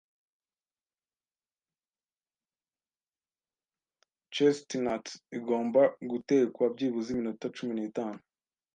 [4.33, 8.19] Chestnuts igomba gutekwa byibuze iminota cumi n'itanu.